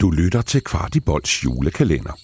[0.00, 2.18] Du lytter til Kvartibolds julekalender.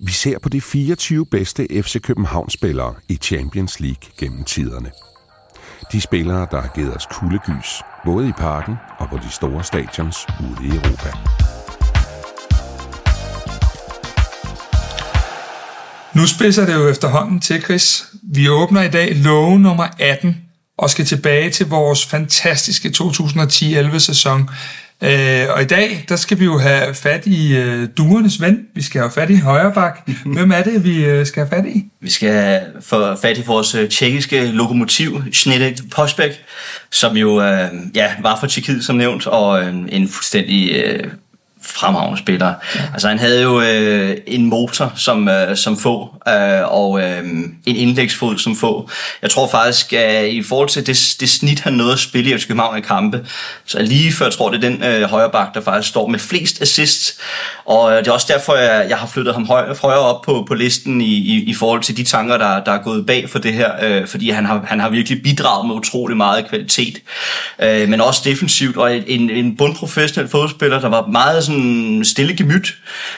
[0.00, 4.90] Vi ser på de 24 bedste FC København-spillere i Champions League gennem tiderne.
[5.92, 10.16] De spillere, der har givet os kuldegys, både i parken og på de store stadions
[10.40, 11.10] ude i Europa.
[16.14, 18.04] Nu spidser det jo efterhånden til, Chris.
[18.22, 20.36] Vi åbner i dag låge nummer 18
[20.80, 24.50] og skal tilbage til vores fantastiske 2010-11 sæson.
[25.02, 28.66] Øh, og i dag, der skal vi jo have fat i øh, duernes ven.
[28.74, 30.08] Vi skal have fat i Højrebak.
[30.34, 31.84] Hvem er det, vi øh, skal have fat i?
[32.00, 36.42] Vi skal få fat i vores øh, tjekkiske lokomotiv, Snedek Posbæk,
[36.90, 41.10] som jo øh, ja, var for Tjekkiet som nævnt, og øh, en fuldstændig øh,
[41.62, 42.54] fremragende spiller.
[42.74, 42.80] Ja.
[42.92, 47.24] Altså han havde jo øh, en motor som, øh, som få, øh, og øh,
[47.66, 48.90] en indlægsfod som få.
[49.22, 52.38] Jeg tror faktisk, at i forhold til det, det snit, han nåede at spille i
[52.38, 53.26] FC København i kampe,
[53.64, 56.18] så lige før jeg tror, det er den øh, højre bak, der faktisk står med
[56.18, 57.18] flest assists.
[57.64, 60.44] Og øh, det er også derfor, jeg, jeg har flyttet ham højere, højere op på,
[60.48, 63.38] på listen i, i, i forhold til de tanker, der, der er gået bag for
[63.38, 66.98] det her, øh, fordi han har, han har virkelig bidraget med utrolig meget kvalitet,
[67.62, 72.74] øh, men også defensivt, og en, en bundprofessionel fodspiller, der var meget sådan stille gemyt.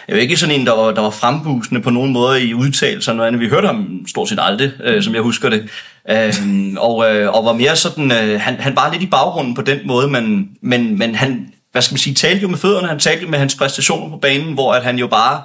[0.08, 3.12] Jeg var ikke sådan en, der var, der var frembusende på nogen måde i udtalelser,
[3.12, 3.41] noget andet.
[3.41, 5.69] Vi hørte ham stort set aldrig, øh, som jeg husker det.
[6.11, 6.34] Øh,
[6.77, 9.78] og, øh, og var mere sådan, øh, han, han var lidt i baggrunden på den
[9.84, 13.22] måde, men, men, men han, hvad skal man sige, talte jo med fødderne, han talte
[13.22, 15.42] jo med hans præstationer på banen, hvor at han jo bare,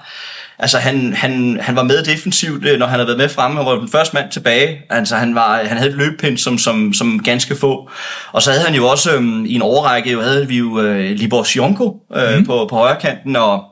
[0.60, 3.66] altså han, han, han var med defensivt, øh, når han havde været med fremme, han
[3.66, 7.24] var den første mand tilbage, altså han, var, han havde et løbpind som, som, som
[7.24, 7.90] ganske få,
[8.32, 11.12] og så havde han jo også øhm, i en overrække, jo havde vi jo øh,
[11.12, 12.46] Libor Sionko øh, mm.
[12.46, 13.64] på, på højre kanten, og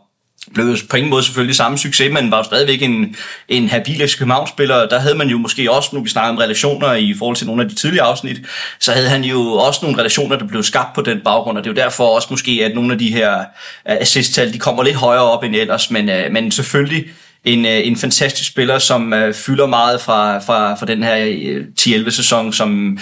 [0.55, 3.15] blev på ingen måde selvfølgelig samme succes, men var jo stadigvæk en,
[3.49, 4.87] en habil FC København-spiller.
[4.87, 7.63] Der havde man jo måske også, nu vi snakker om relationer i forhold til nogle
[7.63, 8.41] af de tidlige afsnit,
[8.79, 11.69] så havde han jo også nogle relationer, der blev skabt på den baggrund, og det
[11.69, 14.95] er jo derfor også måske, at nogle af de her øh, assisttal, de kommer lidt
[14.95, 17.05] højere op end ellers, men, øh, men selvfølgelig
[17.43, 21.15] en, øh, en fantastisk spiller, som fylder meget fra, fra, fra den her
[21.79, 22.97] 10-11 sæson, som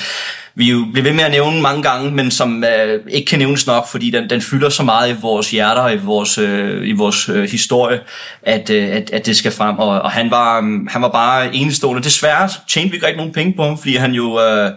[0.55, 3.67] vi jo bliver ved med at nævne mange gange, men som øh, ikke kan nævnes
[3.67, 6.91] nok, fordi den, den fylder så meget i vores hjerter og i vores, øh, i
[6.91, 7.99] vores øh, historie,
[8.43, 9.79] at, øh, at, at det skal frem.
[9.79, 12.03] Og, og han, var, øh, han var bare enestående.
[12.03, 14.39] Desværre tjente vi ikke rigtig nogen penge på ham, fordi han jo...
[14.41, 14.71] Øh,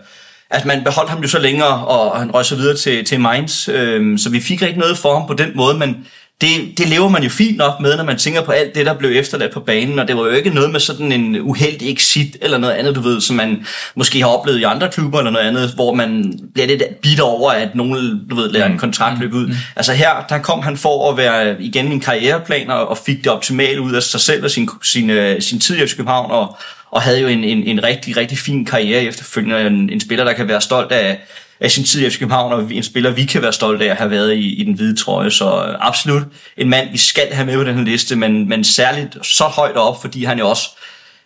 [0.51, 3.69] at man beholdt ham jo så længere, og han røg så videre til, til Mainz,
[3.69, 6.07] øh, så vi fik ikke noget for ham på den måde, men
[6.41, 8.95] det, det lever man jo fint nok med, når man tænker på alt det, der
[8.95, 12.37] blev efterladt på banen, og det var jo ikke noget med sådan en uheldig exit
[12.41, 15.47] eller noget andet, du ved, som man måske har oplevet i andre klubber eller noget
[15.47, 18.79] andet, hvor man bliver lidt bitter over, at nogen, du ved, lader en mm.
[18.79, 19.47] kontrakt løbe ud.
[19.47, 19.55] Mm.
[19.77, 23.33] Altså her, der kom han for at være igen en karriereplan og, og fik det
[23.33, 26.57] optimale ud af sig selv og sin, sin, øh, sin tid i København, og,
[26.91, 29.67] og havde jo en, en, en rigtig, rigtig fin karriere efterfølgende.
[29.67, 31.19] En, en spiller, der kan være stolt af,
[31.61, 33.97] af sin tid i FC København, og en spiller, vi kan være stolte af at
[33.97, 35.31] have været i, i den hvide trøje.
[35.31, 36.23] Så øh, absolut
[36.57, 39.77] en mand, vi skal have med på den her liste, men, men særligt så højt
[39.77, 40.69] op, fordi han jo også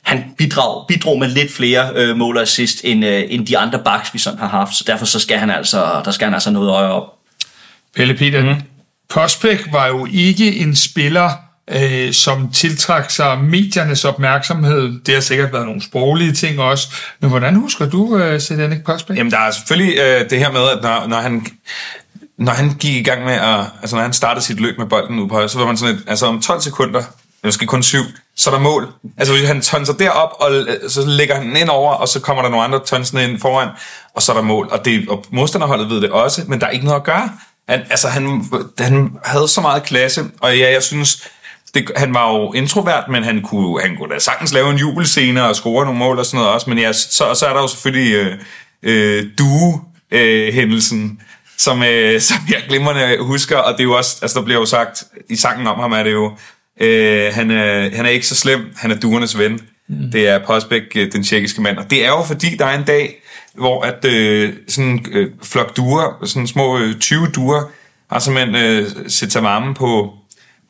[0.02, 3.78] han bidrog, bidrog med lidt flere øh, mål og assist, end, øh, end de andre
[3.78, 4.74] backs, vi sådan har haft.
[4.74, 7.14] Så derfor så skal han altså, der skal han altså noget øje op.
[7.96, 8.60] Pelle Peter, mm.
[9.08, 11.30] Prospect var jo ikke en spiller,
[11.70, 15.00] øh, som tiltrak sig mediernes opmærksomhed.
[15.06, 16.88] Det har sikkert været nogle sproglige ting også.
[17.20, 19.18] Men hvordan husker du øh, Sedanik Prospect?
[19.18, 21.46] Jamen, der er selvfølgelig øh, det her med, at når, når han
[22.38, 25.18] når han gik i gang med at, altså når han startede sit løb med bolden
[25.18, 27.02] ud på højre, så var man sådan et, altså om 12 sekunder,
[27.44, 28.02] måske kun syv,
[28.36, 28.88] så er der mål.
[29.18, 32.42] Altså hvis han tonser derop, og øh, så lægger han ind over, og så kommer
[32.42, 33.68] der nogle andre tonsende ind foran,
[34.14, 34.68] og så er der mål.
[34.70, 37.30] Og, det, og modstanderholdet ved det også, men der er ikke noget at gøre.
[37.68, 38.44] Han, altså han,
[38.78, 41.28] han havde så meget klasse, og ja, jeg synes,
[41.74, 45.44] det, han var jo introvert, men han kunne, han kunne da sagtens lave en jubelscene
[45.44, 46.70] og score nogle mål og sådan noget også.
[46.70, 48.38] Men ja, så, så er der jo selvfølgelig øh,
[48.82, 51.26] øh, Due-hændelsen, øh,
[51.58, 53.56] som, øh, som jeg glimrende husker.
[53.56, 56.02] Og det er jo også, altså der bliver jo sagt, i sangen om ham er
[56.02, 56.32] det jo,
[56.80, 59.60] øh, han, er, han er ikke så slem, han er duernes ven.
[59.88, 60.10] Mm.
[60.10, 61.78] Det er Posbæk, øh, den tjekkiske mand.
[61.78, 63.22] Og det er jo fordi, der er en dag,
[63.54, 67.62] hvor at øh, sådan øh, flok duer, sådan små øh, 20 duer,
[68.10, 70.19] har simpelthen øh, sig varme på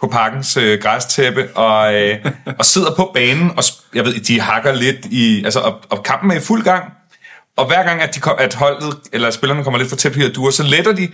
[0.01, 2.19] på parkens øh, græstæppe og, øh,
[2.59, 3.65] og sidder på banen, og
[3.95, 6.85] jeg ved, de hakker lidt i, altså, og, og kampen er i fuld gang.
[7.57, 10.19] Og hver gang, at, de kom, at holdet, eller spillerne kommer lidt for tæt på
[10.19, 11.09] de duer, så letter de,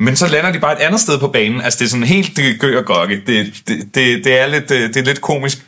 [0.00, 1.60] men så lander de bare et andet sted på banen.
[1.60, 3.22] Altså, det er sådan helt det gør og gokke.
[3.26, 5.58] Det, det, det, det, er lidt, øh, det er lidt komisk.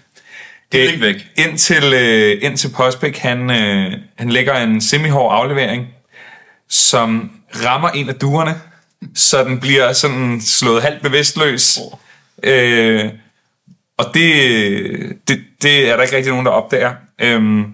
[0.73, 1.27] Det er ikke væk.
[1.37, 5.87] Indtil, øh, indtil Postbæk, han, øh, han lægger en semihård aflevering,
[6.69, 7.31] som
[7.65, 8.61] rammer en af duerne,
[9.15, 11.79] så den bliver sådan slået halvt bevidstløs.
[11.79, 11.99] Oh
[12.43, 13.11] Øh,
[13.99, 16.95] og det, det, det er der ikke rigtig nogen, der opdager.
[17.21, 17.67] Øh,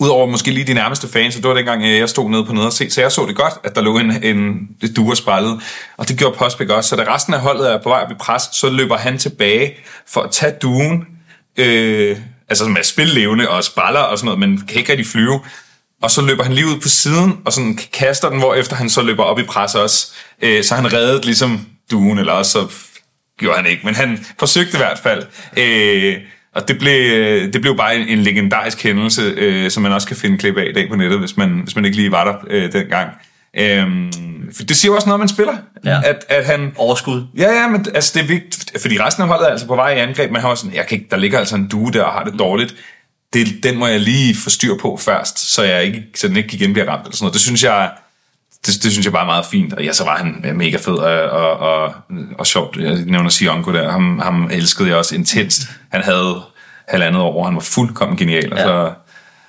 [0.00, 2.52] Udover måske lige de nærmeste fans, så det var dengang, øh, jeg stod nede på
[2.52, 5.60] nede og se, så jeg så det godt, at der lå en, en duer og.
[5.96, 6.88] Og det gjorde Postbæk også.
[6.88, 9.74] Så da resten af holdet er på vej at blive pres, så løber han tilbage
[10.08, 11.06] for at tage duen,
[11.56, 12.16] øh,
[12.48, 15.40] altså som er spillevende og spaller og sådan noget, men kan ikke rigtig flyve.
[16.02, 18.90] Og så løber han lige ud på siden, og sådan kaster den, hvor efter han
[18.90, 20.12] så løber op i pres også.
[20.42, 22.66] Øh, så han reddet ligesom duen, eller også så
[23.38, 25.22] gjorde han ikke, men han forsøgte i hvert fald.
[25.56, 26.16] Øh,
[26.54, 26.92] og det blev,
[27.52, 30.66] det blev bare en, en legendarisk hændelse, øh, som man også kan finde klip af
[30.70, 33.10] i dag på nettet, hvis man, hvis man ikke lige var der øh, dengang.
[33.56, 34.12] Øhm,
[34.56, 35.56] for det siger jo også noget om en spiller.
[35.84, 36.00] Ja.
[36.04, 36.72] At, at han...
[36.76, 37.26] Overskud.
[37.36, 39.90] Ja, ja, men altså, det er vigtigt, fordi resten af holdet er altså på vej
[39.90, 42.02] i angreb, men han var sådan, jeg kan ikke, der ligger altså en due der
[42.02, 42.74] og har det dårligt.
[43.32, 46.54] Det, den må jeg lige få styr på først, så, jeg ikke, så den ikke
[46.56, 47.06] igen bliver ramt.
[47.06, 47.34] Eller sådan noget.
[47.34, 47.90] Det synes jeg,
[48.66, 49.72] det, det synes jeg bare er meget fint.
[49.72, 51.94] Og ja, så var han mega fed og, og, og,
[52.38, 52.76] og sjovt.
[52.76, 53.90] Jeg nævner Sionko der.
[53.90, 55.62] Ham, ham elskede jeg også intenst.
[55.92, 56.42] Han havde
[56.88, 58.52] halvandet år, han var fuldkommen genial.
[58.52, 58.92] Og så,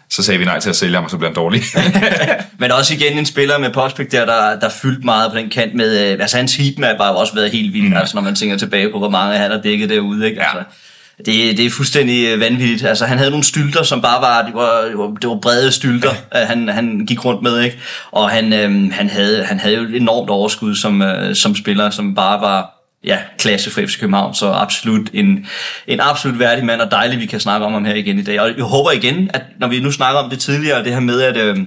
[0.09, 1.61] så sagde vi nej til at sælge ham, og så blev han dårlig.
[2.59, 5.75] Men også igen en spiller med prospect der, der, der fyldte meget på den kant
[5.75, 6.11] med...
[6.11, 7.97] Øh, altså hans heatmap har jo også været helt vild, mm.
[7.97, 10.29] altså når man tænker tilbage på, hvor mange han har dækket derude.
[10.29, 10.41] Ikke?
[10.41, 10.63] Altså,
[11.25, 12.85] det, det er fuldstændig øh, vanvittigt.
[12.85, 15.71] Altså, han havde nogle stylter, som bare var, det var, det var, det var brede
[15.71, 17.77] stylter, han, han gik rundt med, ikke?
[18.11, 21.89] Og han, øhm, han, havde, han havde jo et enormt overskud som, øh, som spiller,
[21.89, 25.45] som bare var ja, klasse for FC København, så absolut en,
[25.87, 28.41] en absolut værdig mand, og dejligt, vi kan snakke om ham her igen i dag.
[28.41, 31.21] Og jeg håber igen, at når vi nu snakker om det tidligere, det her med,
[31.21, 31.57] at, øh,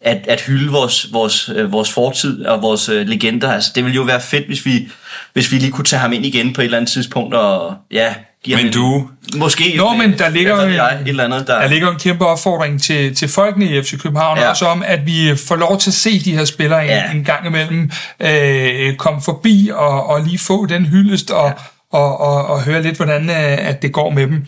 [0.00, 3.96] at, at hylde vores, vores, øh, vores fortid og vores øh, legender, altså det ville
[3.96, 4.88] jo være fedt, hvis vi,
[5.32, 8.14] hvis vi lige kunne tage ham ind igen på et eller andet tidspunkt, og ja,
[8.44, 9.74] give ham Men en- du- Måske.
[9.76, 11.60] Nå, men der ligger jeg, et eller andet, der...
[11.60, 14.50] Der ligger en kæmpe opfordring til, til folkene i FC København Ja.
[14.50, 16.96] også om, at vi får lov til at se de her spillere en, Ja.
[16.96, 17.10] ja.
[17.12, 17.90] en gang imellem
[18.20, 21.52] øh, komme forbi og, og lige få den hyldest og, ja.
[21.98, 24.44] og, og, og høre lidt, hvordan øh, at det går med dem.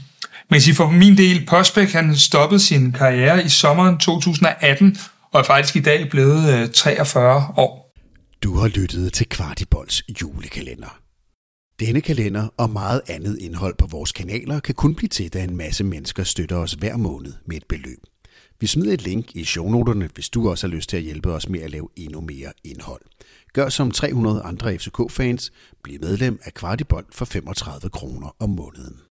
[0.50, 4.96] Men sige, for min del, Postbæk han stoppede sin karriere i sommeren 2018
[5.32, 7.94] og er faktisk i dag blevet øh, 43 år.
[8.42, 10.96] Du har lyttet til Kvartibolds julekalender.
[11.80, 15.56] Denne kalender og meget andet indhold på vores kanaler kan kun blive til, da en
[15.56, 17.98] masse mennesker støtter os hver måned med et beløb.
[18.60, 21.48] Vi smider et link i shownoterne, hvis du også har lyst til at hjælpe os
[21.48, 23.02] med at lave endnu mere indhold.
[23.52, 29.00] Gør som 300 andre FCK-fans, bliv medlem af Kvartibold for 35 kroner om måneden.